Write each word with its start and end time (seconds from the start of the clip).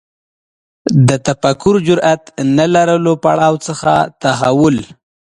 د 1.07 1.09
تفکر 1.27 1.75
جرئت 1.87 2.23
نه 2.57 2.65
لرلو 2.75 3.13
پړاو 3.23 3.55
څخه 3.67 3.93
تحول 4.21 4.75